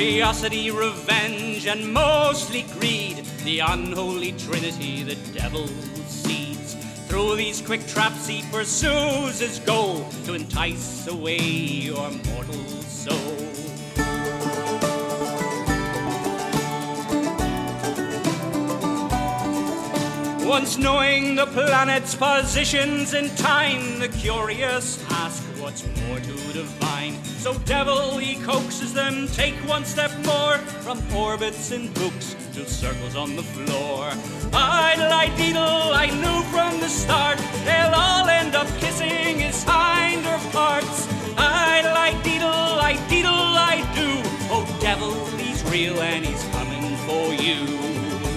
Curiosity, 0.00 0.70
revenge, 0.70 1.66
and 1.66 1.92
mostly 1.92 2.62
greed. 2.62 3.22
The 3.44 3.58
unholy 3.58 4.32
trinity 4.32 5.02
the 5.02 5.16
devil 5.38 5.66
seeds. 6.06 6.74
Through 7.06 7.36
these 7.36 7.60
quick 7.60 7.86
traps 7.86 8.26
he 8.26 8.42
pursues 8.50 9.40
his 9.40 9.58
goal 9.58 10.08
to 10.24 10.32
entice 10.32 11.06
away 11.06 11.36
your 11.36 12.10
mortal 12.32 12.64
soul. 12.84 13.39
Once 20.46 20.78
knowing 20.78 21.34
the 21.34 21.46
planet's 21.46 22.14
positions 22.14 23.14
in 23.14 23.28
time, 23.36 23.98
the 23.98 24.08
curious 24.08 25.04
ask 25.10 25.42
what's 25.60 25.84
more 26.02 26.18
to 26.18 26.52
divine. 26.52 27.14
So 27.24 27.54
devil 27.60 28.18
he 28.18 28.34
coaxes 28.42 28.92
them, 28.92 29.28
take 29.28 29.54
one 29.68 29.84
step 29.84 30.10
more 30.24 30.58
from 30.84 30.98
orbits 31.14 31.70
in 31.70 31.92
books 31.92 32.34
to 32.54 32.66
circles 32.66 33.16
on 33.16 33.36
the 33.36 33.42
floor. 33.42 34.10
Idle, 34.52 35.12
I 35.12 35.28
deedle, 35.36 35.92
I 35.94 36.06
knew 36.06 36.42
from 36.50 36.80
the 36.80 36.88
start 36.88 37.38
they'll 37.64 37.94
all 37.94 38.28
end 38.28 38.56
up 38.56 38.68
kissing 38.78 39.38
his 39.38 39.62
hinder 39.64 40.38
parts. 40.52 41.06
Idle, 41.36 41.96
I 41.96 42.12
deedle, 42.24 42.80
I 42.90 42.94
deedle, 43.08 43.54
I 43.56 43.76
do. 43.94 44.22
Oh, 44.50 44.66
devil, 44.80 45.14
he's 45.36 45.62
real 45.70 46.00
and 46.00 46.24
he's 46.24 46.44
coming 46.48 46.96
for 47.06 47.34
you. 47.34 48.29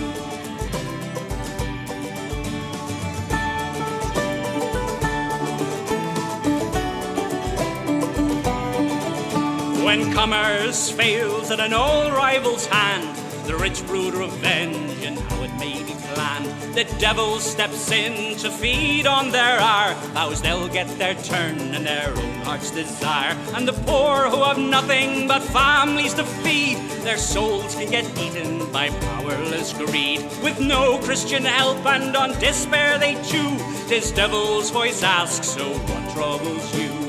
When 9.84 10.14
commerce 10.14 10.90
fails 10.90 11.52
at 11.52 11.60
an 11.60 11.74
old 11.74 12.14
rival's 12.14 12.66
hand, 12.66 13.18
the 13.46 13.56
rich 13.58 13.86
brood 13.86 14.14
revenge 14.14 15.04
and 15.04 15.20
how 15.20 15.44
it 15.44 15.54
may 15.60 15.84
be 15.84 15.94
planned. 16.14 16.74
The 16.74 16.86
devil 17.00 17.40
steps 17.40 17.92
in 17.92 18.38
to 18.38 18.50
feed 18.50 19.06
on 19.06 19.30
their 19.32 19.60
ire, 19.60 19.94
vows 20.14 20.42
they'll 20.42 20.70
get 20.70 20.88
their 20.98 21.16
turn 21.16 21.60
and 21.76 21.86
their 21.86 22.10
own 22.10 22.34
heart's 22.46 22.72
desire. 22.72 23.36
And 23.56 23.68
the 23.68 23.74
poor 23.74 24.30
who 24.30 24.42
have 24.44 24.58
nothing 24.58 25.28
but 25.28 25.44
families 25.44 26.14
to 26.14 26.24
feed, 26.24 26.78
their 27.04 27.18
souls 27.18 27.76
can 27.76 27.92
get 27.92 28.06
eaten 28.18 28.72
by 28.72 28.90
powerless 28.90 29.74
greed. 29.74 30.22
With 30.42 30.62
no 30.62 30.98
Christian 31.00 31.44
help 31.44 31.86
and 31.86 32.16
on 32.16 32.40
despair 32.40 32.98
they 32.98 33.16
chew, 33.24 33.58
tis 33.90 34.12
devil's 34.12 34.72
voice 34.72 35.04
asks, 35.04 35.50
so 35.50 35.74
what 35.74 36.14
troubles 36.14 36.80
you? 36.80 37.03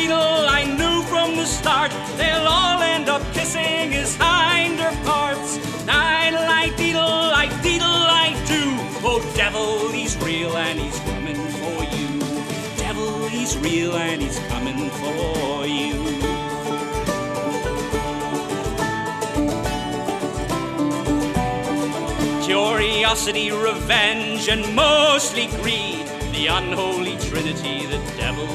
Idle, 0.00 0.48
I 0.60 0.62
knew 0.78 1.02
from 1.12 1.36
the 1.36 1.46
start 1.46 1.90
they'll 2.16 2.46
all 2.46 2.80
end 2.82 3.08
up 3.08 3.22
kissing 3.32 3.90
his 3.90 4.14
hinder 4.16 4.92
parts. 5.04 5.58
I 5.88 6.70
deedle, 6.76 7.32
I 7.32 7.46
deedle, 7.62 8.02
I 8.24 8.28
do. 8.46 8.62
Oh, 9.06 9.20
devil, 9.34 9.90
he's 9.90 10.16
real 10.18 10.56
and 10.56 10.78
he's 10.78 11.00
coming 11.00 11.36
for 11.60 11.78
you. 11.96 12.08
Devil, 12.76 13.28
he's 13.28 13.56
real 13.58 13.96
and 13.96 14.20
he's 14.20 14.38
coming 14.50 14.90
for 15.00 15.66
you. 15.66 15.94
Curiosity, 22.44 23.50
revenge, 23.50 24.48
and 24.48 24.74
mostly 24.74 25.46
greed. 25.62 26.06
The 26.32 26.48
unholy 26.48 27.16
trinity 27.18 27.86
the 27.86 27.98
devil 28.18 28.46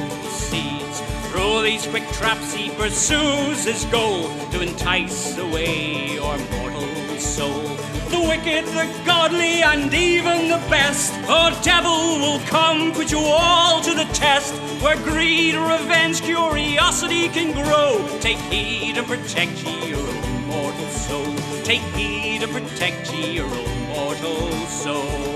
these 1.64 1.88
quick 1.88 2.06
traps 2.12 2.54
he 2.54 2.70
pursues 2.72 3.64
his 3.64 3.86
goal 3.86 4.28
to 4.52 4.62
entice 4.62 5.38
away 5.38 6.14
your 6.14 6.38
mortal 6.52 7.18
soul. 7.18 7.64
The 8.10 8.20
wicked, 8.20 8.66
the 8.66 8.86
godly, 9.06 9.64
and 9.64 9.92
even 9.94 10.50
the 10.50 10.62
best. 10.70 11.14
Oh, 11.26 11.58
devil 11.64 12.20
will 12.20 12.40
come, 12.48 12.92
put 12.92 13.12
you 13.12 13.20
all 13.20 13.82
to 13.82 13.94
the 13.94 14.04
test. 14.14 14.54
Where 14.84 14.98
greed, 14.98 15.56
revenge, 15.56 16.22
curiosity 16.22 17.30
can 17.30 17.54
grow. 17.54 18.06
Take 18.20 18.40
heed 18.52 18.98
and 18.98 19.08
protect 19.08 19.64
ye 19.64 19.88
your 19.88 20.00
own 20.00 20.48
mortal 20.48 20.90
soul. 20.90 21.36
Take 21.64 21.82
heed 21.96 22.44
and 22.44 22.52
protect 22.52 23.14
ye 23.14 23.36
your 23.36 23.48
own 23.48 23.88
mortal 23.88 24.52
soul. 24.68 25.33